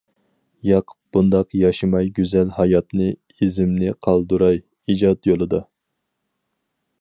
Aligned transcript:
ياق، 0.67 0.93
بۇنداق 1.17 1.51
ياشىماي 1.59 2.09
گۈزەل 2.19 2.53
ھاياتنى، 2.55 3.11
ئىزىمنى 3.11 3.93
قالدۇراي 4.07 4.59
ئىجاد 4.95 5.31
يولىدا. 5.33 5.63